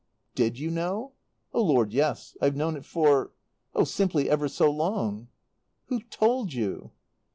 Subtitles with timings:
[0.33, 1.13] "Did you know?"
[1.53, 2.35] "Oh, Lord, yes.
[2.41, 3.33] I've known it for
[3.75, 5.27] oh, simply ever so long."
[5.89, 6.89] "Who told you?"